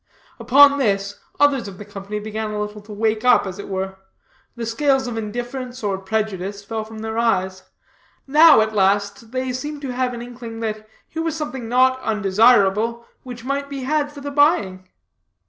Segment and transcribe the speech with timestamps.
[0.39, 3.97] Upon this, others of the company began a little to wake up as it were;
[4.55, 7.61] the scales of indifference or prejudice fell from their eyes;
[8.25, 13.05] now, at last, they seemed to have an inkling that here was something not undesirable
[13.21, 14.87] which might be had for the buying.